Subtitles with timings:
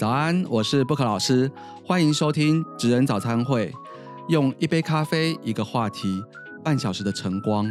[0.00, 1.52] 早安，我是布克老师，
[1.84, 3.70] 欢迎收听职人早餐会。
[4.30, 6.24] 用一杯咖啡，一个话题，
[6.64, 7.70] 半小时的晨光，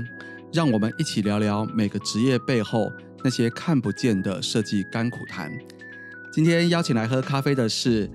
[0.53, 2.91] 让我们一起聊聊每个职业背后
[3.23, 5.51] 那些看不见的设计甘苦谈。
[6.31, 8.07] 今天邀请来喝咖啡的是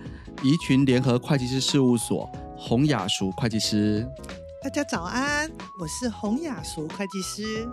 [0.45, 4.07] 宜群联合会计师事务所洪雅淑会计师。
[4.63, 7.69] 大家早安，我是洪雅淑会计师。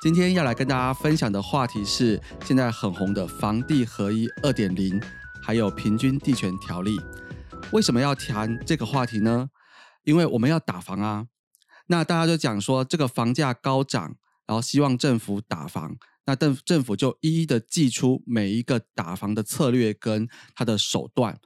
[0.00, 5.02] 今天要来跟大家分享的话题是现在很红的房地合一二点零，
[5.44, 6.98] 还有平均地权条例。
[7.70, 9.50] 为什么要谈这个话题呢？
[10.04, 11.26] 因为我们要打房啊，
[11.88, 14.16] 那大家就讲说这个房价高涨，
[14.46, 21.38] 然后希望政府打房，那政政府就一一的寄出每一个打房的策略跟它的手段。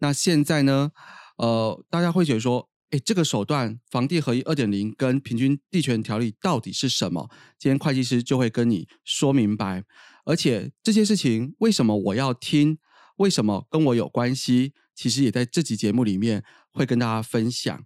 [0.00, 0.90] 那现在呢，
[1.36, 7.30] 呃，大家会觉得说，哎，这个手段房地合一二点零跟平均地权条例到底是什么？
[7.58, 9.84] 今天会计师就会跟你说明白。
[10.24, 12.78] 而且这些事情为什么我要听？
[13.16, 14.74] 为什么跟我有关系？
[14.94, 17.84] 其实也在这集节目里面会跟大家分享，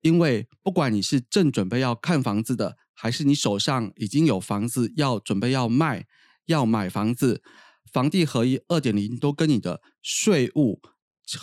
[0.00, 6.06] 因为不管你是正准备要看房子的，还是你手上已经有房子要准备要卖、
[6.46, 7.42] 要买房子，
[7.92, 10.80] 房地合一二点零都跟你的税务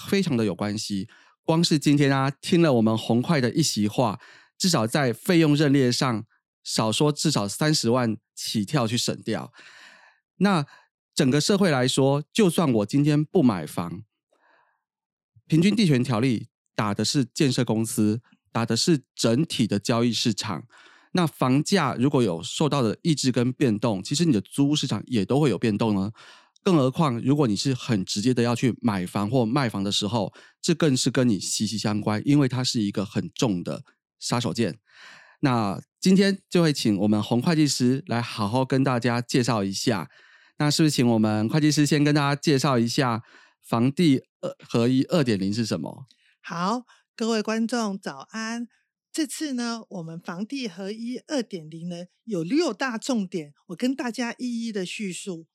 [0.07, 1.07] 非常的有关系。
[1.43, 4.19] 光是今天啊，听了我们红快的一席话，
[4.57, 6.25] 至少在费用认列上
[6.63, 9.53] 少说至少三十万起跳去省掉。
[10.39, 10.65] 那
[11.17, 14.03] 整个社会来说，就算我今天不买房。
[15.47, 20.67] 平均地权条例打的是建设公司，打的是整体的交易市场。
[21.13, 26.11] 那房价如果有受到的抑制跟变动，其实你的租屋市场也都会有变动呢。
[26.61, 30.31] 更何况，如果你是很直接的要去买房或卖房的时候，
[30.61, 33.83] 这更是跟你息息相关，因为它是一个很重的
[34.19, 34.75] 杀手锏。
[35.39, 40.11] 那今天就会请我们洪会计师来好好跟大家介绍一下。
[40.57, 43.23] 那是不是请我们会计师先跟大家介绍一下？
[43.61, 46.05] 房地二合一二点零是什么？
[46.41, 46.85] 好，
[47.17, 48.69] 各位观众早安。
[49.11, 55.47] 这次呢，我们房地合一二点零呢有六大重点，我跟大家一一的叙述。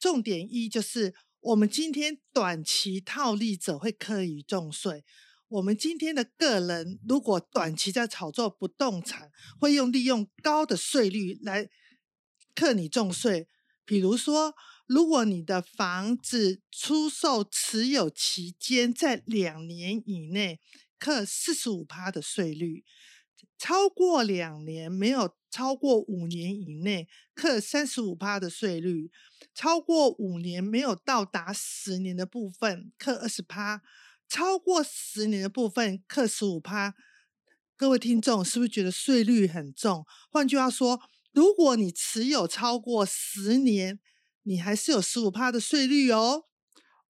[0.00, 5.04] 重点一就是我们今天短期套利者会课以重税。
[5.46, 9.30] 我们今天的个人如果短期在炒作不动产，
[9.60, 11.68] 会用利用高的税率来
[12.56, 13.46] 课你重税，
[13.84, 14.54] 比如说。
[14.88, 20.60] 如果你的房子出售持有期间在两年以内，
[20.98, 22.84] 课四十五趴的税率；
[23.56, 29.08] 超过两年没有超过五年以内，课三十五趴的税率；
[29.54, 33.78] 超过五年没有到达十年的部分，课二十趴；
[34.28, 36.94] 超过十年的部分，课十五趴。
[37.76, 40.04] 各位听众是不是觉得税率很重？
[40.30, 41.00] 换句话说，
[41.32, 43.98] 如果你持有超过十年，
[44.42, 46.44] 你还是有十五趴的税率哦。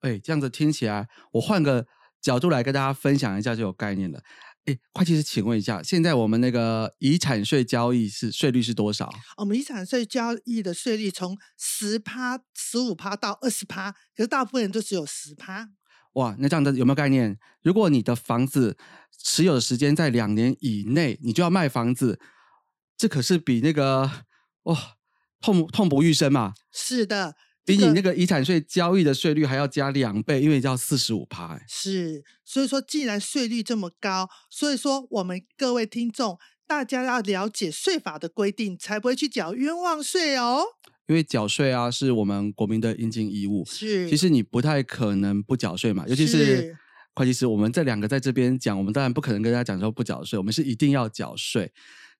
[0.00, 1.86] 哎，这样子听起来，我换个
[2.20, 4.22] 角度来跟大家分享一下就有概念了。
[4.66, 9.10] 哎，会计师，请问一下，现在我们那个遗产税交易是税率是多少？
[9.38, 15.70] 我们遗产税交易的税率从十趴、十五趴到二十趴，可是大部分人都只有十趴。
[16.14, 17.38] 哇，那这样的有没有概念？
[17.62, 18.76] 如果你的房子
[19.22, 22.20] 持有的时间在两年以内，你就要卖房子，
[23.00, 24.10] 这可是比那个
[24.64, 24.76] 哇。
[25.42, 26.52] 痛痛不欲生嘛？
[26.70, 27.34] 是的，
[27.64, 31.58] 比你那个遗产税交易的税率还要加两倍，因为要四十五趴。
[31.66, 40.62] 是，所以说既然税率这么高，所以说我们各位听众，大家要了解税法的规定，才不会去缴冤枉税哦。
[41.06, 43.64] 因为缴税啊，是我们国民的应尽义务。
[43.64, 46.76] 是，其实你不太可能不缴税嘛，尤其是
[47.14, 51.72] 会计师，我们这两个在这边讲，我们当然不可能跟大家讲说不缴税，我们是一定要缴税。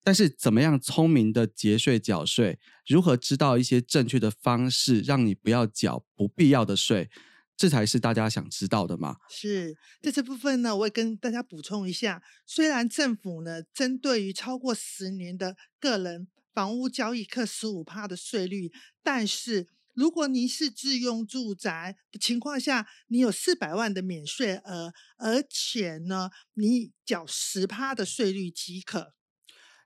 [0.03, 2.59] 但是怎么样聪明的节税缴税？
[2.87, 7.09] 如何知道一些正确的方式，让你不要缴不必要的税？
[7.55, 9.17] 这才是大家想知道的嘛？
[9.29, 12.23] 是在这部分呢，我也跟大家补充一下。
[12.47, 18.71] 虽然政府呢，针对于超过十年的个人房屋交易课十五趴的税率，
[19.03, 29.13] 但是如果您是自用住宅的情况下，你有四百万的免税额，而且呢，你缴十趴的税率即可。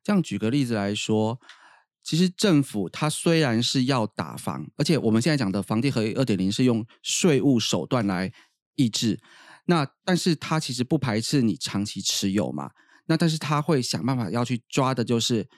[0.06, 1.42] 这样举个例子来说，
[2.04, 8.32] 其实政府它虽然是要打房，而且我们现在讲的房地合一二点零是用税务手段来
[8.76, 9.20] 抑制，
[9.66, 12.70] 那但是它其实不排斥你长期持有嘛，
[13.08, 15.50] 那但是它会想办法要去抓的就是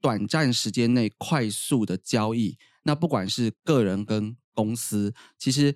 [0.00, 5.74] 短暂时间内快速的交易，那不管是个人跟公司，其实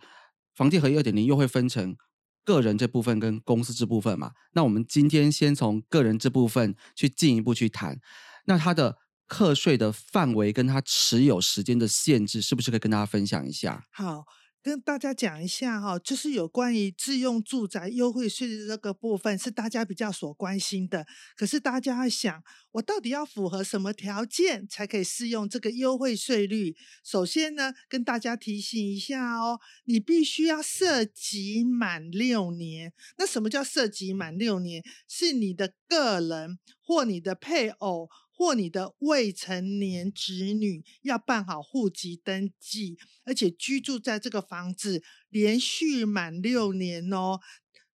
[0.55, 1.97] 房地合一二点零又会分成。
[2.47, 7.99] 个人这部分跟公司这部分嘛，那我们今天先从个人这部分去进一步去谈，
[8.45, 8.97] 那它的
[9.27, 13.85] 课税的范围跟它持有时间的限制，是不是可以跟大家分享一下？
[13.91, 14.25] 好，
[14.67, 21.07] 跟大家讲一下哈，就是有关于自用住宅优惠税的这个部分，是大家比较所关心的。
[21.37, 22.43] 可是大家想，
[22.73, 26.75] 我到底要符合什么条件才可以适用这个优惠税率？
[27.05, 32.93] 首先呢，跟大家提醒一下哦，你必须要涉及满六年。
[33.19, 34.83] 那什么叫涉及满六年？
[35.07, 38.09] 是你的个人或你的配偶。
[38.37, 47.41] 或你的未成年子女要办好户籍登记，而且居住在这个房子连续满六年哦。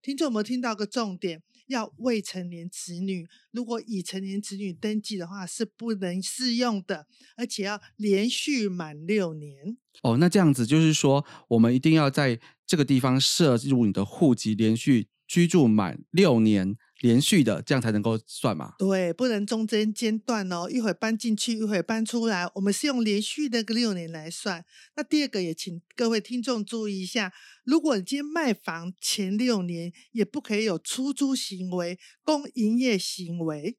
[0.02, 1.44] 听众有没有听到个重点？
[1.68, 7.06] 要未成年子女，如果已成年子女登记的话是不能适用的，
[7.38, 9.78] 而且要连续满六年。
[10.02, 16.76] 哦，那这样子就是说，我们一定要在这个地方设入你的户籍，连续居住满六年。
[17.02, 18.76] 连续的，这样才能够算嘛？
[18.78, 22.48] 对，不能中间间断哦，一会搬进去，一会搬出来。
[22.56, 24.64] 我们是用连续的个六年来算。
[24.96, 27.34] 那第二个也请各位听众注意一下，
[27.64, 33.78] 如果你今天卖房前六年，也不可以有出租行为、供营业行为。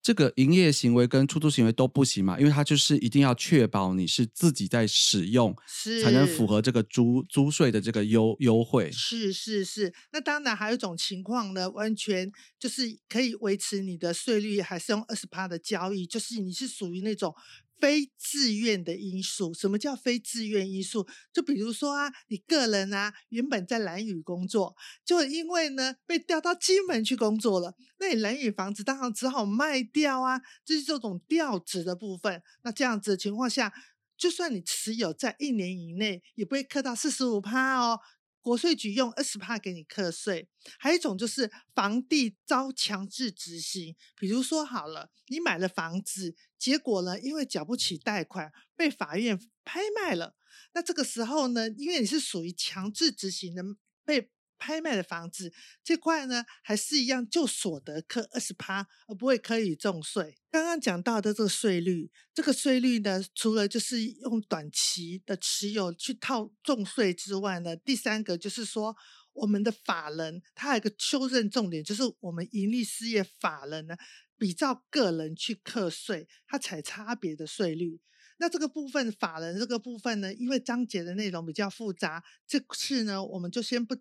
[0.00, 8.90] 这个营业行为跟出租行为都不行嘛，因为它就是一定要确保你是自己在使用，是才能符合这个租租税的这个优优惠。
[8.90, 17.34] 是是是，那当然还有一种情况呢，完全就是可以维持你的税率，还是用二十八的交易，就是你是属于那种。
[17.80, 21.06] 非自愿的因素，什么叫非自愿因素？
[21.32, 32.42] 就比如说啊，你个人啊，原本在蓝屿工作，就因为呢被调到金门去工作了，那你蓝屿房子当然只好卖掉啊，就是这种调职的部分。
[32.62, 33.72] 那这样子的情况下，
[34.16, 38.00] 就算你持有在一年以内，也不会克到四十五趴哦。
[38.48, 40.48] 国税局用二十帕给你课税，
[40.78, 50.34] 还有一种就是房地遭强制执行，比如说好了，你买了房子，结果呢，因为缴不起贷款，被法院拍卖了。
[50.72, 53.62] 那这个时候呢，因为你是属于强制执行的
[54.02, 54.30] 被。
[54.58, 55.52] 拍卖的房子
[55.82, 60.36] 这块呢，还是一样，就所得课二十趴，而不会可以重税。
[60.50, 68.96] 刚刚讲到的这个税率，这个税率呢，除了就是用短期的持有去套重税之外呢，第三个就是说，
[69.32, 73.96] 我们的法人他有一个修正重点，就是我们盈利事业法人呢，
[74.36, 78.00] 比照个人去课税，它采差别的税率。
[78.40, 83.94] 那这个部分法人这个部分呢，因为章节的内容比较复杂，这次呢，我们就先不。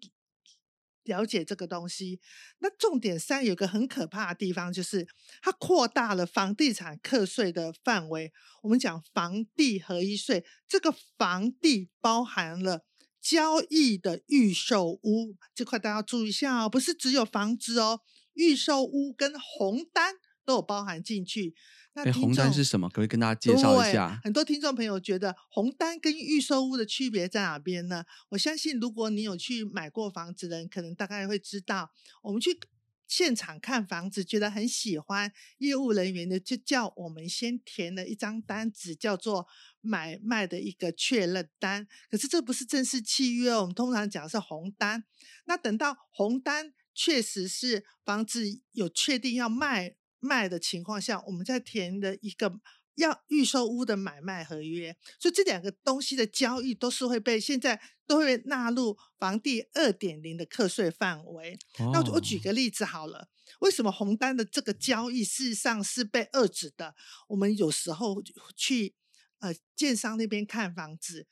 [1.07, 2.19] 了解这个东西，
[2.59, 5.07] 那重点三有个很可怕的地方，就是
[5.41, 8.31] 它扩大了房地产课税的范围。
[8.61, 12.85] 我们讲房地合一税，这个房地包含了
[13.19, 18.01] 交易的预售屋这块，大家注意一下哦，不是只有房子哦，
[18.33, 20.15] 预售屋跟红单
[20.45, 21.55] 都有包含进去。
[22.03, 22.87] 哎，红单是什么？
[22.89, 24.19] 可以跟大家介绍一下。
[24.23, 28.05] 很多听众朋友觉得红单跟预售屋的区别在哪边呢？
[28.29, 31.91] 我相信，如果你有去买过房子的人，可能大概会知道。
[32.21, 32.59] 我们去
[33.07, 39.47] 现场看房子，觉得很喜欢，业务人员呢就叫我们先填了一张单子，叫做
[39.81, 41.87] 买卖的一个确认单。
[42.11, 45.03] 可是这不是正式契约，我们通常讲是红单。
[45.45, 49.95] 那等到红单确实是房子有确定要卖。
[50.19, 52.59] 卖的情况下，我们在填的一个
[52.95, 61.59] 要预售屋的买卖合约，所以这两个东西的交易都是会被现在都会纳入房地二点零的课税范围。
[61.93, 66.95] 那我举个例子好了，为什么红单的这个交易事实上是被遏制的？
[67.27, 68.23] 我们有时候
[68.55, 68.95] 去
[69.39, 71.27] 呃建商那边看房子。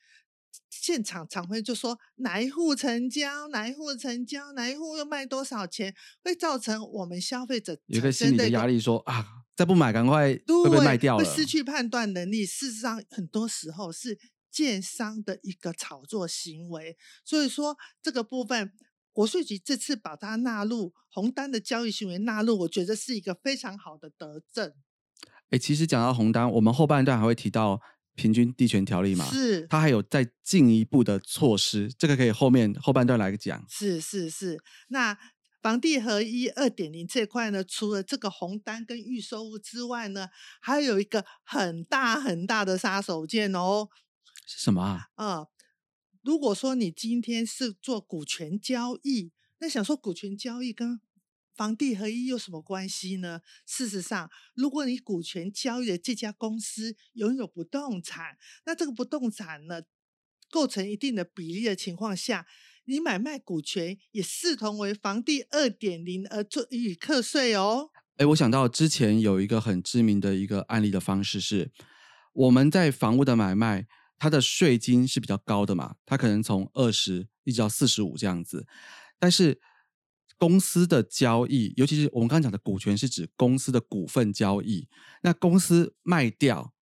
[0.81, 12.45] 现场常会就说哪一户成交，哪一户成交，哪一户又卖多少钱，会造成我们消费者有个心理的压力，说啊，再不买赶快会被卖掉了，会失去判断能力。
[12.45, 14.19] 事实上，很多时候是
[14.51, 16.97] 建商的一个炒作行为。
[17.23, 18.73] 所以说这个部分，
[19.13, 24.73] 国税局这次把它纳入红单的交易行为纳入，我觉得是一个非常好的德政。
[25.51, 27.81] 哎，其实讲到红单，我们后半段还会提到。
[28.15, 33.63] 平均地权条例嘛，是它还有再进一步的措施，这个可以后面后半段来讲。
[33.69, 35.17] 是是是，那
[35.61, 40.29] 房地合一二点零这块呢，除了这个红单跟预收物之外呢，
[40.61, 43.89] 还有一个很大很大的杀手锏哦。
[44.45, 45.07] 是什么啊？
[45.15, 45.47] 啊，
[46.21, 50.99] 如果说你今天是做股权交易，那想说股权交易跟
[51.55, 53.41] 房地合一有什么关系呢？
[53.65, 59.81] 事实上，如果你股权交易的这家公司拥有不动产，那这个不动产呢，
[60.51, 62.45] 构成一定的比例的情况下，
[62.85, 67.89] 你买卖股权也视同为房地二点零而做予以课税哦。
[68.17, 71.71] 哎，我想到之前有一个很知名的一个案例的方式是，
[72.33, 78.67] 我们在房屋的买卖，它的税金是比较高的嘛，它可能从二十一直到四十五这样子。
[79.17, 79.59] 但是
[80.37, 84.87] 公司的交易，尤其是我们刚刚讲的股权，是指公司的股份交易。
[85.21, 86.73] 那公司卖掉，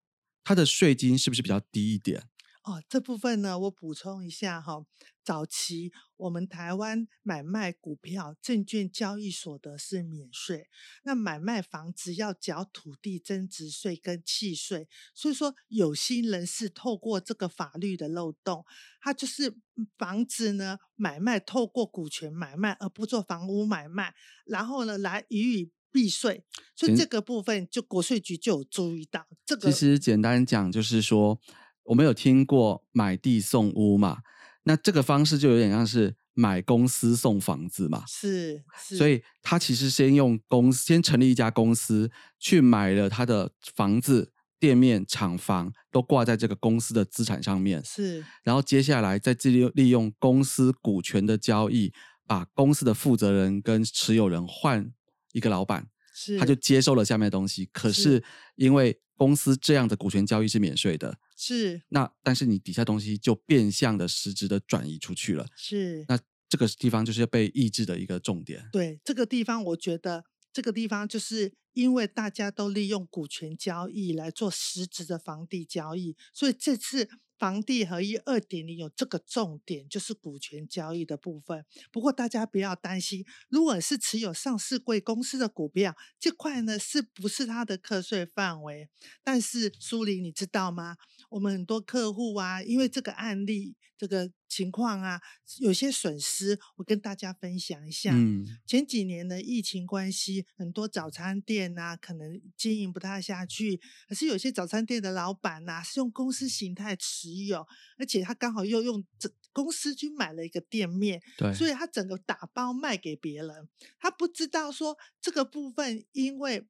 [0.44, 2.24] 它的税金是不是比较低一点？
[2.64, 4.86] 哦，这部分呢，我补充一下哈。
[5.22, 10.68] 早期我们台湾买卖股票、证券交易所得是免税，
[11.04, 14.88] 那买卖房子要缴土地增值税跟契税。
[15.14, 18.66] 所以说，有心人士透过这个法律的漏洞，
[19.00, 19.56] 他就是
[19.98, 24.14] 房子呢买卖透过股权买卖，而不做房屋买卖，
[24.46, 26.44] 然后呢来予以避税。
[26.76, 29.26] 所以这个部分就国税局就有注意到。
[29.46, 31.40] 这个其实简单讲就是说。
[31.84, 34.20] 我们有听过买地送屋嘛？
[34.64, 38.04] 那这个方式就有点像是买公司送房子嘛。
[38.08, 42.10] 是，是所以他其实先用公司先成立一家公司，
[42.40, 47.84] 去买了他的房子、店面、厂房，都挂在这个公司的资产上面。
[47.84, 51.92] 是，然后接下来再利用利用公司股权的交易，
[52.26, 54.90] 把公司的负责人跟持有人换
[55.34, 57.66] 一个老板，是，他就接受了下面的东西。
[57.74, 58.24] 可是
[58.56, 61.18] 因为公司这样的股权交易是免税的。
[61.36, 65.46] 是，那但是你底下东西就变相的实质的转移出去了。
[65.58, 66.18] 是，那
[66.48, 68.70] 这个地方就是要被抑制的一个重点。
[68.72, 77.10] 对，这个地方我觉得这个地方就是因为大家都利用股权交易来做实质的房地交易，所以这次。
[77.36, 81.66] 房地合一二点零有这个重点，就是股权交易的部分。
[81.92, 88.88] 不过大家不要担心，如果是持有上市贵公司的股票，这块呢是不是它的课税范围？
[89.26, 90.96] 但是苏黎，你知道吗？
[91.32, 93.76] 我们很多客户啊，因为这个案例。
[93.96, 95.20] 这个情况啊，
[95.60, 98.12] 有些损失，我跟大家分享一下。
[98.14, 103.82] 嗯，前几年的疫情关系，很多早餐店呐，可能经营不太下去。
[104.08, 107.66] 可是有些早餐店的老板呐，是用公司形态持有，
[107.98, 113.68] 而且他刚好又用这公司去买了一个店面，对，所以他整个打包卖给别人。
[114.00, 116.68] 他不知道说这个部分，因为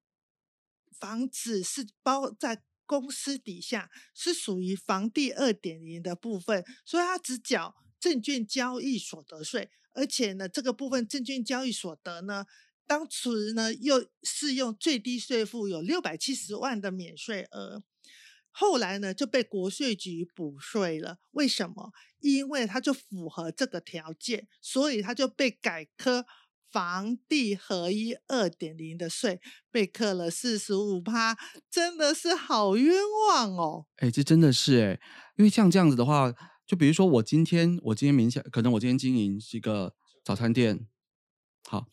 [0.98, 2.64] 房子是包在。
[2.86, 12.46] 公司底下是属于房地二点零的部分，所以它只缴证券交易所得税，而且呢，这个部分证券交易所得呢，
[12.86, 17.84] 当时呢又适用最低税负有六百七十万的免税额，
[18.52, 21.20] 后来呢就被国税局补税了。
[21.32, 21.92] 为什么？
[22.20, 26.26] 因为它就符合这个条件，所以它就被改科。
[26.74, 29.40] 房地合一二点零的税
[29.70, 31.38] 被克了四十五趴，
[31.70, 32.96] 真的是好冤
[33.30, 33.86] 枉哦！
[33.98, 35.00] 哎，这真的是哎，
[35.38, 36.34] 因为像这样子的话，
[36.66, 40.88] 就比如说我今天，我今天名下可能我今天经营是一个早餐店，
[41.70, 41.86] 好，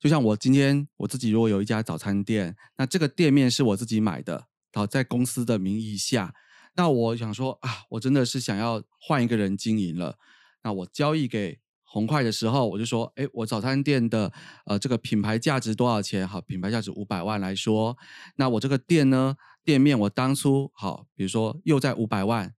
[0.00, 6.32] 就像我今天我自己如果有一家早餐店，那这个店面是我自己买的，好，在公司的名义下，
[6.76, 10.16] 那我想说啊，我真的是想要换一个人经营了，
[10.62, 11.60] 那我交易给。
[11.96, 14.30] 红快的时候，我就说，哎，我早餐店的
[14.66, 16.28] 呃这个品牌价值多少钱？
[16.28, 17.96] 好，品牌价值五百万来说，
[18.34, 19.34] 那我这个店呢，
[19.64, 22.54] 店面我当初好，比如说又在五百万，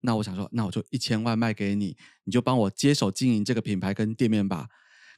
[0.00, 4.66] 那我想说，那我就一千万卖给你，你就帮我接手经营这个品牌跟店面吧。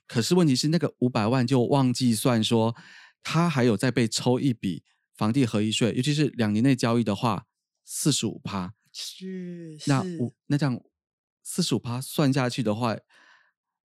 [0.06, 2.76] 可是问题是，那个五百万就忘记算，说
[3.22, 4.84] 他还有再被抽一笔
[5.16, 7.46] 房地合一税，尤其是两年内交易的话，
[7.82, 8.74] 四十五趴。
[8.92, 10.78] 是，那五那这样
[11.42, 12.98] 四十五趴算下去的话。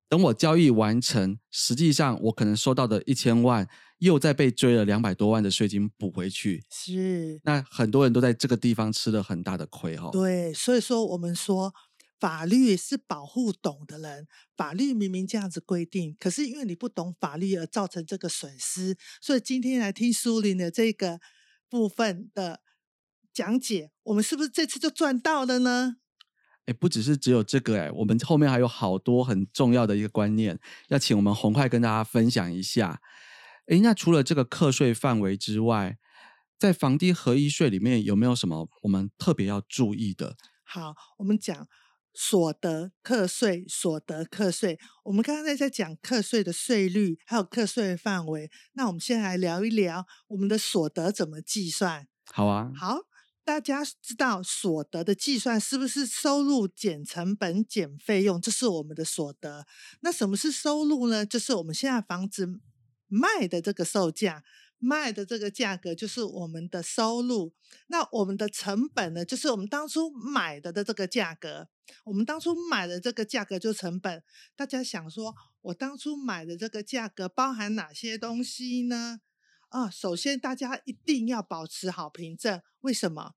[0.09, 6.65] 等我交易完成，实际上我可能收到的一千万，又再被追了两百多万的税金补回去。
[6.71, 10.11] 是，那很多人都在这个地方吃了很大的亏哈。
[10.13, 11.75] 对，所以说我们说
[12.21, 21.21] 法律是保护懂的人，法律明明这样子规定，可是因为你不懂法律而造成这个损失，所以今天来听苏林的这个
[21.69, 22.61] 部分的
[23.35, 25.97] 讲解，我们是不是这次就赚到了呢？
[26.67, 30.59] 哎，不只是只有这个哎，我们后面还有好多很重要的一个观念，
[30.89, 33.01] 要请我们红快跟大家分享一下。
[33.67, 35.97] 哎，那除了这个课税范围之外，
[36.59, 40.37] 在房地合一税里面有没有什么我们特别要注意的？
[40.65, 41.69] 好，我们讲
[42.13, 44.79] 所得课税，所得课税。
[45.05, 48.51] 我们刚刚在在讲课税的税率，还有课税范围。
[48.73, 52.09] 那我们先来聊一聊我们的所得怎么计算。
[52.33, 52.99] 好啊，好。
[53.47, 58.41] 大家知道所得的计算是不是收入减成本减费用？
[58.41, 59.65] 这是我们的所得。
[60.01, 61.25] 那什么是收入呢？
[61.25, 62.59] 就是我们现在房子
[63.07, 64.43] 卖的这个售价，
[64.79, 67.55] 卖的这个价格就是我们的收入。
[67.87, 69.25] 那我们的成本呢？
[69.25, 71.69] 就是我们当初买的的这个价格。
[72.03, 74.25] 我们当初买的这个价格就成本。
[74.57, 79.21] 大家想说，我当初买的这个价格包含哪些东西呢？
[79.69, 82.63] 啊，首先大家一定要保持好凭证。
[82.81, 83.35] 为什么？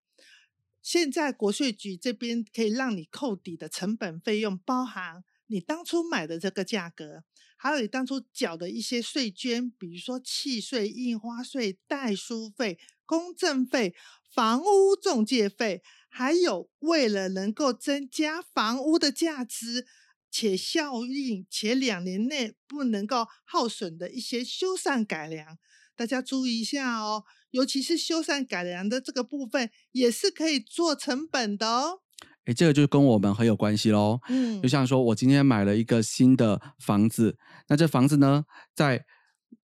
[0.82, 7.24] 现在国税局这边可以让你扣抵的成本费用，包含你当初买的这个价格，
[7.58, 13.94] 还有你当初缴的一些税捐，比如说契税、印花税、代书费、公证费、
[14.34, 19.86] 房屋中介费，还有为了能够增加房屋的价值。
[20.32, 25.58] 且效应且两年内不能够耗损的一些修缮改良，
[26.00, 27.26] 大家注意一下哦。
[27.52, 32.00] 尤其是修缮改良的这个部分，也是可以做成本的哦。
[32.46, 34.22] 哎，这个就跟我们很有关系喽。
[34.30, 37.38] 嗯，就像说我今天买了一个新的房子，
[37.68, 39.04] 那这房子呢，在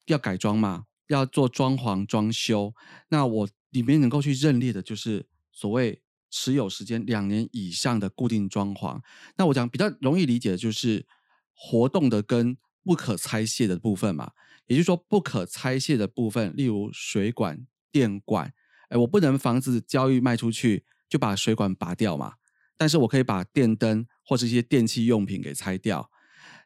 [0.07, 2.73] 要改装嘛，要做装潢装修，
[3.07, 6.01] 那我里面能够去认列的就是所谓。
[6.31, 8.99] 持有时间两年以上的固定装潢，
[9.37, 11.05] 那我讲比较容易理解的就是
[11.53, 14.31] 活动的跟不可拆卸的部分嘛。
[14.67, 18.53] 也就是说，不可拆卸的部分，例如水管、电管，
[18.89, 22.36] 哎，我不能房子交易卖出去就把水管拔掉嘛，
[22.77, 26.10] 但是我可以把电灯或者一些电器用品给拆掉。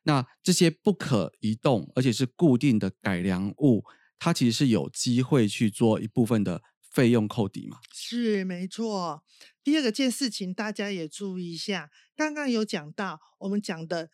[0.03, 3.83] 那这些不可移动而且是固定的改良物，
[4.17, 6.61] 它其实是有机会去做一部分的。
[6.91, 7.77] 费用扣抵嘛？
[7.93, 9.23] 是没错。
[9.63, 11.91] 第二个件事情，大家也注意一下。
[12.15, 14.09] 刚刚有讲到，我们讲的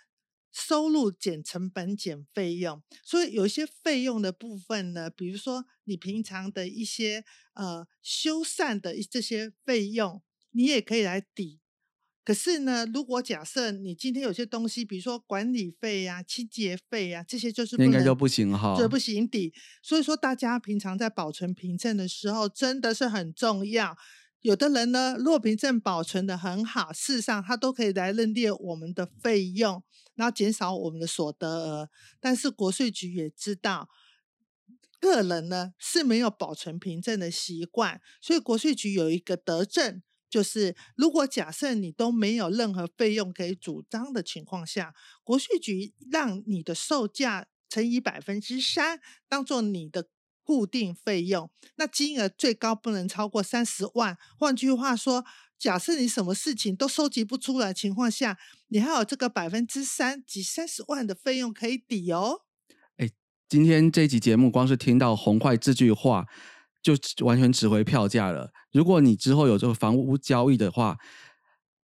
[0.55, 10.21] 收入减成本减费用，所以有一些费用的部分呢，比如说你平常的一些呃修缮的这些费用，
[10.51, 11.59] 你也可以来抵。
[12.23, 19.53] 可是呢，如果假设你今天有些东西，比如说管理费呀、清洁费呀，这些就是应该就不行哈，这不行抵。
[19.83, 23.95] 所以说，大家平常在保存凭证的时候，真的是很重要。
[24.45, 29.83] 有的人呢，若凭证保存的很好，事实上他都可以来认列我们的费用，
[30.13, 31.89] 然后减少我们的所得额。
[32.19, 33.89] 但是国税局也知道，
[34.99, 40.03] 个人呢是没有保存凭证的习惯，所以国税局有一个德政。
[40.29, 50.09] 就是，如果假设你都没有任何费用可以主张的情况下，国税局让你的售价乘以百分之三，当做你的
[50.45, 54.17] 固定费用，那金额最高不能超过三十万。
[54.37, 55.25] 换句话说，
[55.59, 62.41] 假设你什么事情都收集不出来情况下，你还有这个百分之三及三十万的费用可以抵哦。
[62.97, 63.09] 哎，
[63.49, 66.27] 今天这集节目，光是听到红坏这句话。
[66.85, 66.93] 就
[67.25, 68.51] 完全值回票价了。
[68.71, 70.99] 如果你之后有这个房屋交易的话，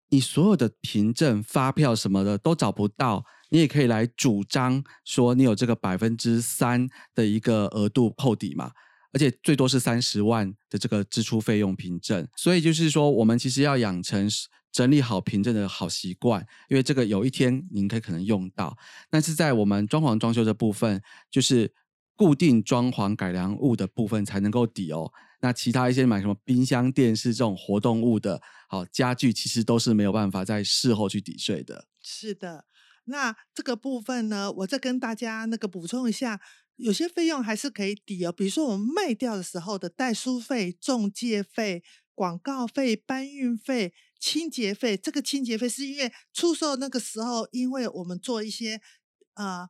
[0.09, 8.71] 你所有的凭证、发票什么的都找不到，你也可以来主张说你有这个百分之三的一个额度扣抵嘛，
[9.13, 12.27] 而且最多是三十万的这个支出费用凭证。
[12.35, 14.27] 所以就是说，我们其实要养成
[14.71, 18.75] 整理好凭证的好习惯，因为这个有一天您可以可能用到。
[19.09, 21.73] 但是在我们装潢装修的部分，就是。
[22.13, 31.87] 固定装潢改良物的部分才能够抵哦，那其他一些买什么冰箱、电视这种活动物的，好家具其实都是没有办法在事后去抵税的。
[31.99, 32.65] 是的，
[33.05, 36.39] 那这个部分呢，我再跟大家那个补充一下，
[36.75, 41.83] 有些费用还是可以抵哦，比如说我们卖掉的时候的代书费、中介费、
[42.13, 48.81] 广告费、搬运费、清洁费，这个清洁费是因为出售那个时候，因为我们做一些
[49.33, 49.69] 啊。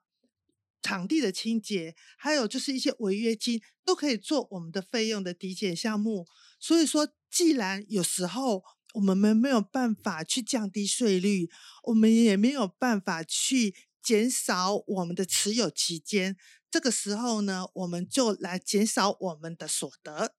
[0.84, 6.26] 场地的清洁，还有就是一些违约金，都可以做我们的费用的抵减项目。
[6.60, 8.64] 所以说，既然有时候
[8.94, 11.50] 我们没没有办法去降低税率，
[11.84, 16.36] 我们也没有办法去减少我们的持有期间，
[16.70, 20.36] 这个时候呢，我们就来减少我们的所得。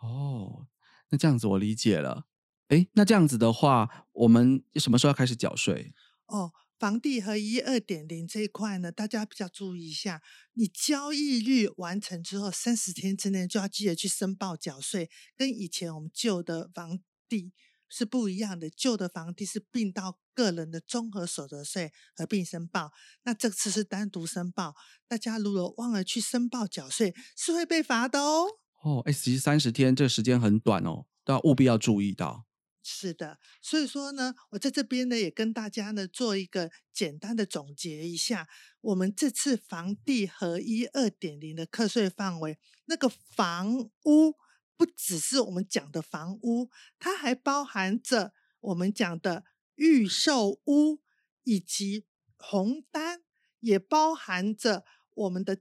[0.00, 0.66] 哦，
[1.10, 2.26] 那这样子我理解了。
[2.68, 5.94] 哎，那这样子的话，我们什么时候要开始缴税？
[6.26, 6.52] 哦。
[6.78, 10.20] 房地合一二点零这一块呢，大家比较注意一下。
[10.52, 17.54] 你交易日完成之后，三十天之内就要记得去申报缴税，跟以前我们旧的房地
[17.88, 18.70] 是不一样的。
[18.70, 22.92] 旧的房地是并到个人的综合所得税合并申报，
[23.24, 24.74] 那这次是单独申报。
[25.08, 28.46] 大家如果忘了去申报缴税，是会被罚的哦。
[28.82, 32.44] 哦，哎，其实三十天这个时间很短哦，都要务必要注意到。
[32.88, 38.46] 是的，所以说呢，我在这边呢也跟大家呢做一个简单的总结一下，
[38.80, 44.36] 我们这次房地合一二点零的课税范围，那个房屋
[44.76, 51.00] 不只是我们讲的房屋，它还包含着我们讲的预售屋
[51.44, 53.22] 以及红单，
[53.60, 54.84] 也包含着
[55.14, 55.58] 我们的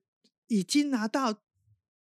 [0.48, 1.42] 已经拿到。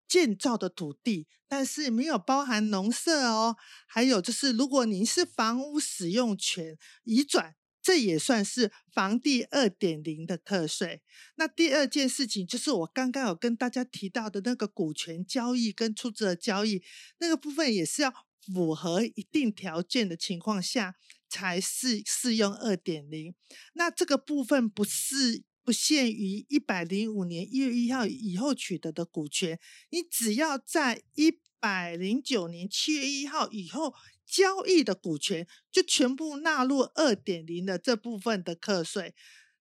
[0.08, 3.56] 建造的土地，但是没有包含农舍哦。
[3.88, 7.56] 还有就是，如果您是房屋使用权移转，
[7.91, 11.01] 这也算是房地二点零的课税。
[11.36, 16.82] 那第二件事情就是我刚刚有跟大家提到的那个股权交易跟出资的交易，
[17.19, 18.13] 那个部分也是要
[18.45, 20.95] 符合一定条件的情况下
[21.27, 23.36] 才是适用二点零。
[23.73, 33.93] 那这个部分不是不限于一百零五年一月一号以后取得的股权，你只要在一百零九年七月一号以后
[34.31, 39.13] 交易的股权，就全部纳入二点零的这部分的课税。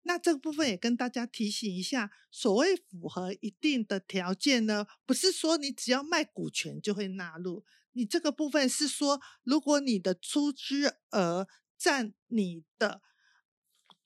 [0.03, 7.65] 那这个部分也跟大家提醒一下，所谓符合一定的条件呢，不是说你只要卖股权就会纳入。
[7.93, 13.03] 你这个部分是说，如果你的出资额占你的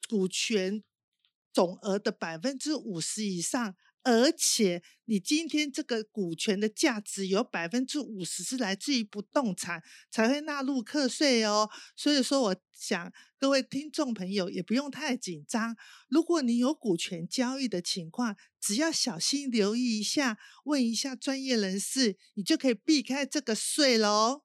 [0.08, 0.82] 股权
[1.52, 3.76] 总额的百分之五十以上。
[4.04, 11.68] 而且你今天这个股权的价值有百分之五十是来自于不动产，才会纳入课税哦。
[11.96, 15.74] 所以说，我想各位听众朋友也不用太紧张。
[16.08, 24.42] 如果你有股权交易的情况，只要小心留意一下，问一下专业人士，你就可以避开这个税喽。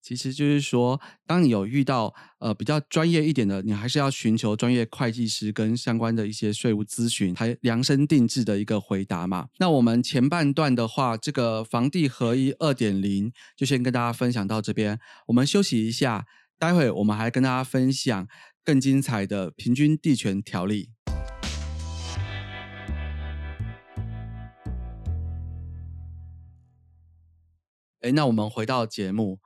[0.00, 9.48] 其实就是说，当你有遇到呃比较专业一点的，你还是要寻求专业会计师跟相关的一些税务咨询，还量身定制的一个回答嘛。
[9.58, 16.24] 那我们前半段的话，这个房地合一二点零就先跟大家分享到这边，我们休息一下，
[16.58, 18.26] 待会我们还跟大家分享
[18.64, 20.90] 更精彩的平均地权条例。
[28.00, 29.40] 哎，那我们回到节目。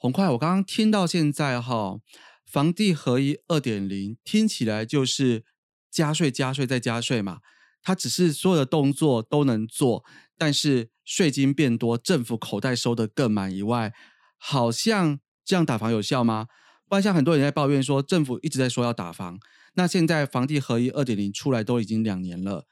[0.00, 1.98] 很快，我刚刚听到现在哈，
[2.46, 5.44] 房地合一二点零听起来就是
[5.90, 7.40] 加税、加税再加税嘛。
[7.82, 10.04] 它只是所有的动作都能做，
[10.36, 13.92] 但是税金变多，政府口袋收的更满以外，
[14.36, 16.46] 好像这样打房有效吗？
[16.88, 19.38] 不然像很多人在抱怨说，政府一直在说要打房，
[19.74, 22.66] 那现在房地合一二点零出来都已经两年了，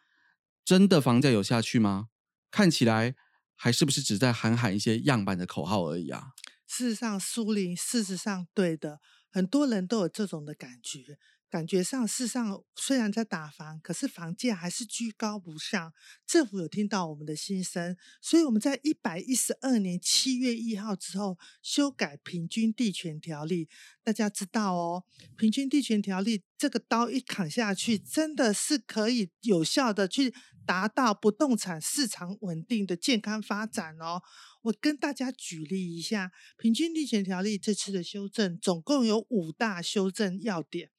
[0.64, 2.06] 真的房价有下去吗？
[2.50, 3.14] 看起来
[3.54, 6.28] 还是不是只在喊喊一些样板的口号而已啊？
[6.76, 11.16] 事实上，苏林事实上对的，很多人都有这种的感觉。
[11.48, 15.92] 感觉上，事实上虽然在打房，可是房价还是居高不下。
[16.26, 23.68] 政府有听到我们的心声，所以我们在一百一十二年七月一号之后修改平均地权条例。
[24.02, 25.04] 大家知道哦，
[25.36, 30.34] 平均地权条例这个刀一砍下去，真的是可以有效的去
[30.66, 34.20] 达到不动产市场稳定的健康发展哦。
[34.62, 40.90] 我跟大家举例一下，平均地权条例这次的修正总共有五大修正要点。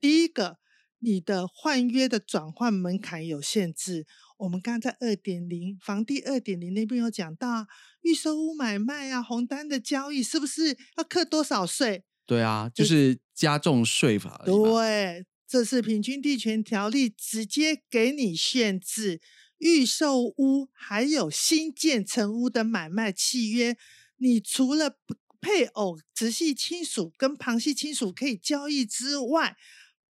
[0.00, 0.58] 第一个，
[0.98, 4.06] 你的换约的转换门槛有限制。
[4.38, 7.66] 我们刚刚在二点零房地二点零那边有讲到，
[8.02, 12.04] 预售屋买卖啊，红单的交易是不是要课多少税？
[12.24, 14.42] 对啊，就是加重税法。
[14.44, 19.20] 对，这是平均地权条例直接给你限制。
[19.58, 23.76] 预售屋还有新建成屋的买卖契约，
[24.18, 24.96] 你除了
[25.40, 29.56] 配偶、直系亲属跟旁系亲属可以交易之外，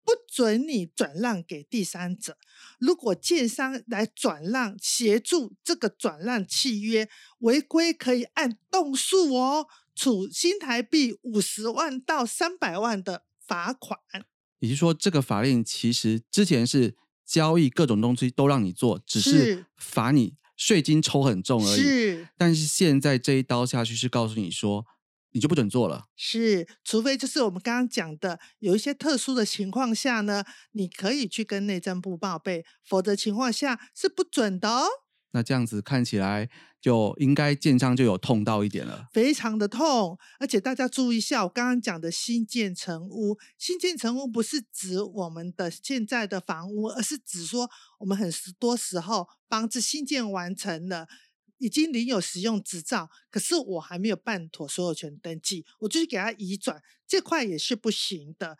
[0.05, 2.37] 不准你转让给第三者。
[2.79, 13.99] 如果建商来转让协助这个转让契约违规，可以按动数哦，处新台币五十万到三百万的罚款。
[14.59, 16.95] 也就是说，这个法令其实之前是。
[17.27, 21.81] 交易各种东西都让你做，只是罚你税金抽很重而已。
[21.81, 24.85] 是，但是现在这一刀下去是告诉你说，
[25.35, 26.05] 你就不准做了。
[26.15, 34.87] 是，除非就是我们刚刚讲的，有一些特殊的情况下呢，你可以去跟内政部报备，否则情况下是不准的哦。
[35.31, 40.17] 那这样子看起来就应该建商就有痛到一点了，非常的痛。
[40.39, 47.69] 而且大家注意一下，我刚刚讲的新建成屋，新建成屋不是指我们的现在的房屋，而是指说
[47.99, 51.05] 我们很多时候房子新建完成了，
[51.57, 58.57] 已经领有使用执照，可是我还没有办妥所有权登记，我就是给他移转，这块也是不行的。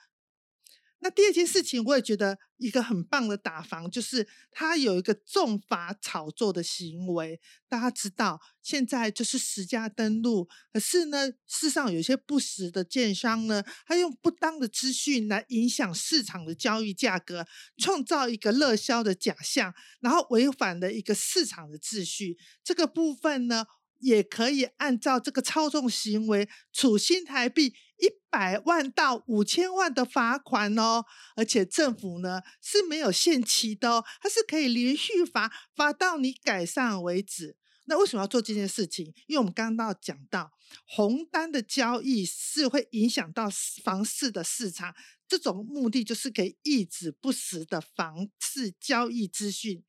[1.05, 7.39] 那第二件事情，我也觉得一个很棒的打防，就是它有一个重罚炒作的行为。
[7.69, 17.45] 大家知道，现在就是实价登录，可是呢，世上有些不实的建商呢，他用不当的资讯来影响市场的交易价格，
[17.77, 22.35] 创造一个热销的假象，然后违反了一个市场的秩序。
[22.63, 23.67] 这个部分呢？
[24.01, 31.05] 也可以按照这个操纵行为处新台币一百万到五千万的罚款哦，
[31.35, 37.57] 而且政府呢是没有限期的哦，它是可以连续罚，罚到你改善为止。
[37.87, 39.13] 那为什么要做这件事情？
[39.27, 40.51] 因为我们刚刚讲到
[40.87, 43.47] 红单的交易是会影响到
[43.83, 44.95] 房市的市场，
[45.27, 49.83] 这种目的就是可以抑制不实的房市交易资讯。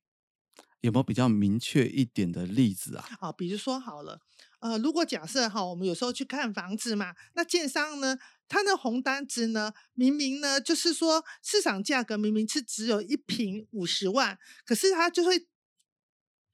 [0.81, 3.09] 有没有比较明确一点的例子啊？
[3.19, 4.21] 啊，比如说好了，
[4.59, 8.17] 呃，如果假设哈，我们有时候去看房子嘛，那建商呢，
[8.47, 15.47] 他的红单子呢，明明呢就是说市场价格明明是只有一平五十万，可是他就会。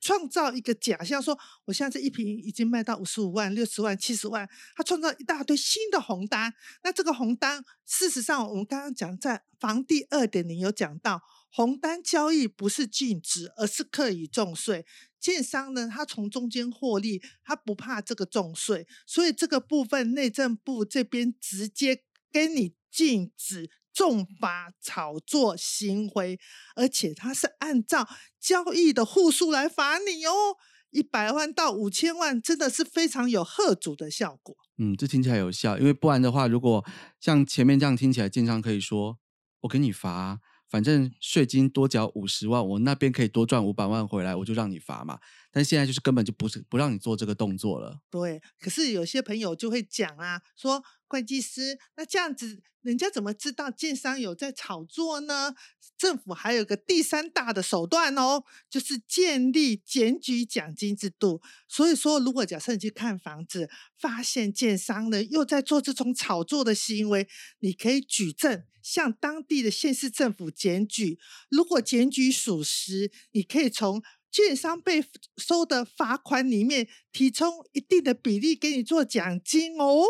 [0.06, 6.54] 创造一个假象，说我现在这一平已经卖到五十五万、六十万、七十万，他创造一大堆新的红单。
[6.84, 14.86] 那这个红单，事实上我们刚刚讲在房地二点零有讲到，红单交易不是禁止，而是可以重税。
[15.24, 23.72] 建商呢，他从中间获利，他不怕这个重税，所以这个部分内政部这边直接跟你禁止。
[23.96, 26.40] 重罚炒作行为，
[26.76, 28.10] 而且他是按照
[28.40, 30.58] 交易的户数来罚你哦，
[30.90, 34.56] 一百万到五千万，真的是非常有贺主的效果。
[34.80, 36.84] 嗯，这听起来有效，因为不然的话，如果
[37.20, 39.20] 像前面这样听起来，建商可以说
[39.62, 40.40] 我给你罚，
[40.74, 45.20] 反正税金多缴五十万，我那边可以多赚五百万回来，我就让你罚嘛。
[45.54, 48.02] 但现在就是根本就不是不让你做这个动作了。
[48.10, 55.54] 对，可是有些朋友就会讲啊，说会计师，那这样子人家怎么知道建商有在炒作呢？
[55.96, 61.40] 政府还有个第三大的手段哦，就是建立检举奖金制度。
[61.68, 67.28] 所以说，如果假设你去看房子，发现建商呢又在做这种炒作的行为，
[67.60, 71.20] 你可以举证向当地的县市政府检举。
[71.50, 74.02] 如果检举属实，你可以从
[74.34, 75.06] 券商被
[75.38, 80.04] 收的罚款里面提充一定的比例给你做奖金哦。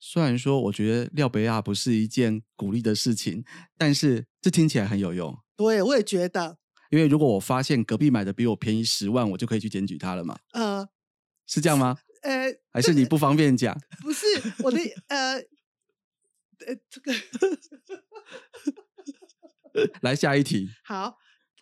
[0.00, 3.44] 虽然说我觉得廖北亚不是一件鼓励的事情，
[3.78, 5.38] 但是这听起来很有用。
[5.56, 6.58] 对，我也觉得。
[6.90, 10.36] 因为如果我发现隔壁买的比我便宜十万，我就可以去检举他了嘛。
[10.54, 10.88] 呃，
[11.46, 11.98] 是这样吗？
[12.22, 13.80] 呃，还是你不方便讲？
[14.02, 14.26] 不是
[14.64, 17.14] 我的呃呃这个。
[20.02, 20.68] 来下一题。
[20.84, 21.16] 好，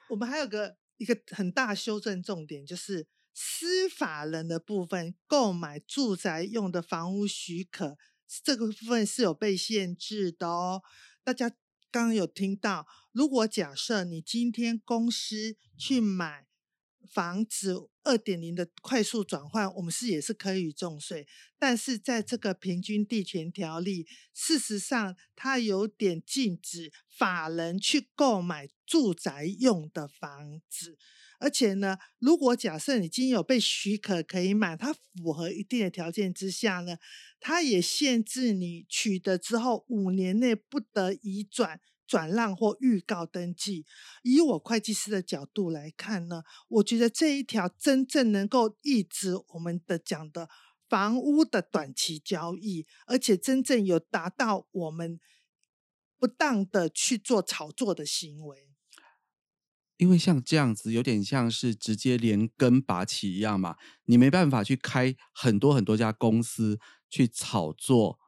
[0.09, 0.80] 我们还有个。
[1.01, 7.97] 一个很大修正重点就是司法人的部分购买住宅用的房屋许可，
[8.45, 10.83] 这个部分是有被限制的哦。
[11.25, 11.49] 大家
[11.91, 16.50] 刚刚有听到，如果假设你今天公司去买。
[17.09, 21.27] 房子二点零的快速转换，我们是也是可以重税，
[21.59, 30.99] 但是在这个平均地权条例，事实上它有点禁止法人去购买住宅用的房子，
[31.39, 36.97] 而且呢，如果假设你经有被许可可以买，它符合一定的条件之下呢，
[37.39, 41.81] 它也限制你取得之后五年内不得移转。
[42.11, 43.87] 转让或预告登记，
[44.25, 50.49] 以我会计师的角度来看呢，我觉得这一条真正能够抑制我们的讲的
[50.89, 55.21] 房屋的短期交易，而且真正有达到我们
[56.19, 58.69] 不当的去做炒作的行为。
[59.99, 68.19] 因为像这样子，有点像是直接连根拔起一样嘛，你没办法去开很多很多家公司去炒作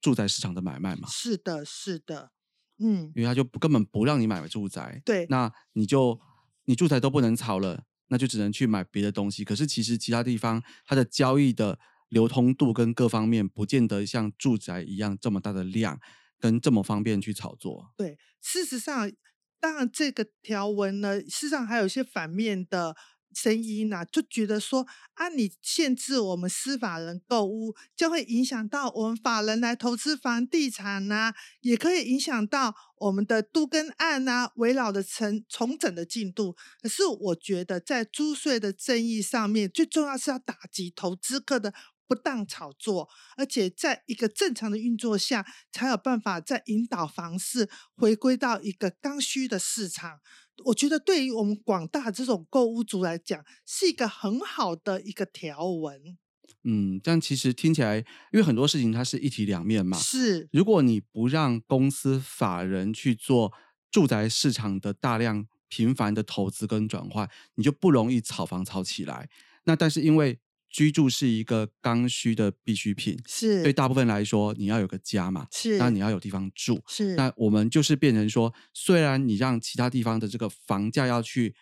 [0.00, 1.06] 住宅市场的买卖嘛。
[1.06, 2.32] 是的，是的。
[2.80, 6.18] 嗯，因为他就不根本不让你买住宅，对，那你就
[6.64, 9.44] 你住宅都不能炒了，那就只能去买别的东西。
[9.44, 16.00] 可是其实其他地方它的交易的流通度跟各方面，不见得像住宅一样这么大的量，
[16.38, 17.92] 跟这么方便去炒作。
[17.96, 19.12] 对，事实上，
[19.60, 22.96] 当然这个条文呢，事实上还有一些反面的。
[23.34, 36.56] 声音呐，就觉得说啊，你限制我们司法人购物，就会影响到我们法人来投资房地产呐，也可以影响到我们的都更案呐，围绕的重重整的进度。
[36.82, 41.72] 可是我觉得，在租税的争议上面，最重要是要打击投资客的
[42.06, 50.18] 不当炒作，而且在一个正常的运作下，才有办法在引导房市回归到一个刚需的市场。
[50.66, 56.16] 我觉得对于我们广大这种购物族来讲，是一个很好的一个条文。
[56.64, 57.98] 嗯，这样其实听起来，
[58.32, 59.96] 因为很多事情它是一体两面嘛。
[59.96, 63.52] 是，如果你不让公司法人去做
[63.90, 69.30] 住宅市场的大量频繁的投资跟转换，你就不容易炒房炒起来。
[69.64, 70.38] 那但是因为
[70.70, 77.16] 居住是一个刚需的必需品，是对大部分来说，你要有个家嘛，是，那你要有地方住，是。
[77.16, 81.54] 那我们就是变成说，虽然你让其他地方的这个房价要去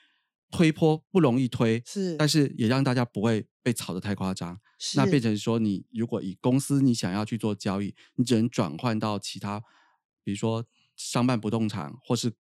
[0.50, 4.60] 推坡不容易推，是，但是也让大家不会被炒得太夸张。
[4.94, 9.60] 那变成说，你如果以公司你想要去做交易，你只能转换到其他，
[10.22, 12.32] 比如说商办不动产或是。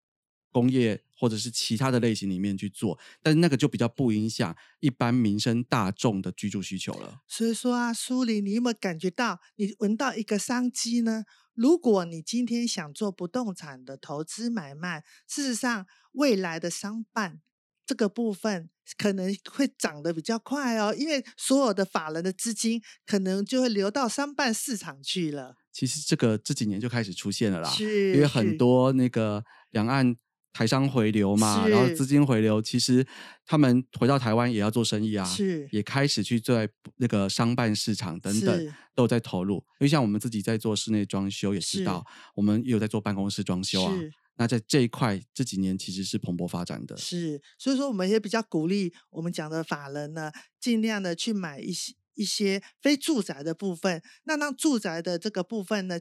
[0.52, 7.22] 工业或者是其他的类型里面去做，但是那个就比较不影响一般民生大众的居住需求了。
[7.28, 11.26] 所以说啊，苏林，你有没有感觉到你闻到一个商机呢？
[11.54, 17.42] 如果你今天想做不动产的投资买卖，事实上未来的商办
[17.84, 25.56] 这个部分可能会涨得比较快哦，因为所有的法人的资金可能就会流到商办市场去了。
[25.72, 30.16] 其实这个这几年就开始出现了啦，是，因为很多那个两岸
[30.58, 33.06] 台商回流嘛，然后资金回流，其实
[33.46, 39.58] 他们回到台湾也要做生意啊，是，也开始去在那个商办市场等等都有在投入。
[39.80, 43.94] 因为像我们自己在做室内装修，也知道我们也有在做办公室装修啊。
[44.38, 56.00] 那在这一块这几年其实是蓬勃发展的，是，所以说我们也比较鼓励我们讲的法人呢，尽量的去买一些一些非住宅的部分，那让住宅的这个部分呢，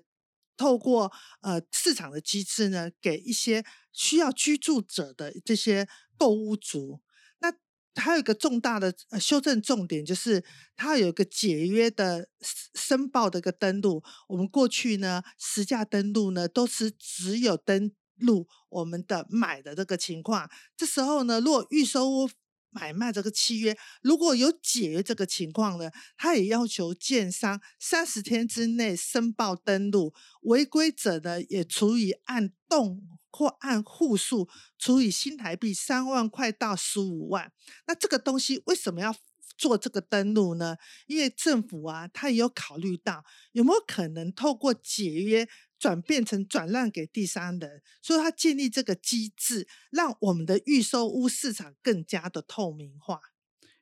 [0.56, 7.00] 透过呃市场的机制呢，给一些需要居住者的这些购屋族。
[7.40, 7.52] 那
[8.00, 12.28] 还有一个重大的修正重点，就是它有一个解约的
[12.74, 14.02] 申报的一个登录。
[14.28, 17.92] 我们过去呢，实价登录呢，都是只有登。
[18.18, 22.26] 录我们的买的这个情况，这时候呢，如果预收屋
[22.70, 34.48] 买卖这个契约如果有解约这个情况呢，他也要求建商三十天之内申报登录，违规者呢也处以按栋或按户数
[34.78, 37.52] 处以新台币三万块到十五万。
[37.86, 39.14] 那这个东西为什么要
[39.56, 40.76] 做这个登录呢？
[41.06, 45.48] 因为政府啊，他也有考虑到有没有可能透过解约。
[45.78, 53.20] 转变成转让给第三人，所以他建立这个机制，让我们的预售屋市场更加的透明化。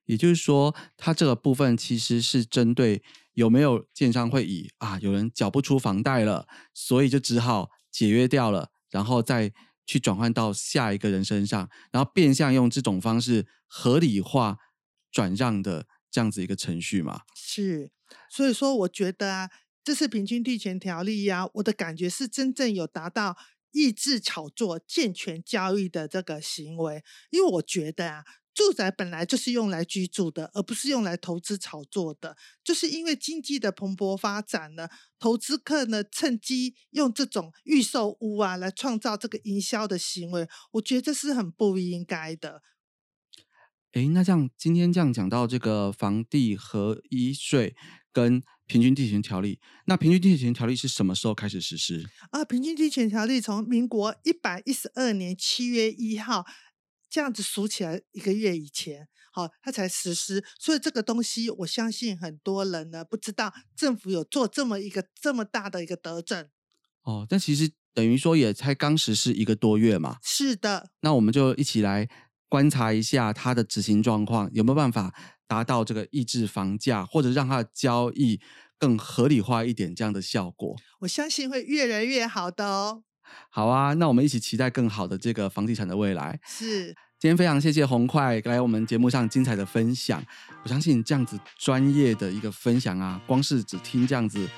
[0.06, 9.52] 也就是说，它这个部分其实是针对有没有建商会以啊有人缴不出房贷了，所以就只好解约掉了，然后再
[9.86, 14.58] 去转换到下一个人身上，然后变相用这种方式合理化
[15.14, 17.20] 转让的这样子一个程序嘛？
[17.36, 17.92] 是，
[18.28, 19.50] 所以说我觉得啊。
[19.86, 23.36] 这次平均地权条例呀，我的感觉是真正有达到
[23.72, 27.04] 抑制炒作、健全交易的这个行为。
[27.28, 28.24] 因为我觉得啊，
[28.54, 32.34] 住宅本来就是用来居住的，而不是用来投资炒作的。
[32.64, 42.62] 就是因为经济的蓬勃发展呢，投资客呢趁机用这种预售屋啊来创造这个营销的行为，我觉得这是很不应该的。
[43.94, 47.74] 哎，那这样今天这样讲到这个房地合一税
[48.12, 48.42] 跟。
[48.66, 52.08] 平均地权条例，那平均地权条例是什么时候开始实施？
[52.30, 56.46] 啊，平均地权条例从民国一百一十二年七月一号
[57.10, 60.42] 这样子数起来一个月以前，好，它才实施。
[60.58, 66.48] 所以这个东西，我相信很多人呢不知道政府有做这么一个这么大的一个德政。
[67.02, 70.16] 哦，但其实等于说也才刚实施一个多月嘛。
[70.22, 70.88] 是的。
[71.02, 72.08] 那我们就一起来
[72.54, 75.12] 观察一下它的执行状况，有没有办法？
[75.48, 78.40] 达到这个抑制房价，或者让它的交易
[78.78, 83.02] 更合理化一点，这样的效果，我相信会越来越好的哦。
[83.50, 86.38] 好啊，那我们一起期待更好的这个房地产的未来。
[86.46, 90.24] 是，今天非常谢谢红快来我们节目上精彩的分享。
[90.62, 94.48] 我相信这样子专业的一个分享啊，光是只听这样子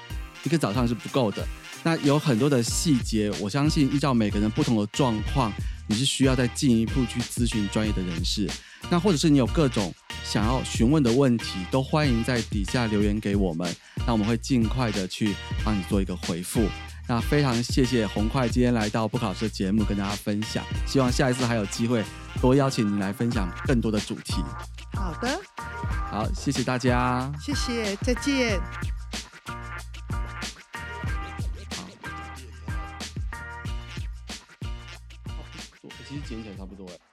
[0.45, 1.43] 一个早上是不够的。
[1.87, 5.53] 那有很多的细节，我相信依照每个人不同的状况。
[5.87, 8.51] 你是需要再进一步去咨询专业的人士，
[8.91, 9.95] 那或者是你有各种
[10.25, 13.73] 想要询问的问题，都欢迎在底下留言给我们，
[14.05, 15.33] 那我们会尽快的去
[15.65, 16.69] 帮你做一个回复。
[17.07, 22.03] 那非常谢谢红快今天来到不考试的节目跟大家分享，希望下一次还有机会
[22.41, 24.43] 多邀请你来分享更多的主题。
[24.95, 25.41] 好的，
[26.11, 28.61] 好，谢谢大家，谢谢，再见。
[36.07, 37.06] 其实剪起来差不多哎。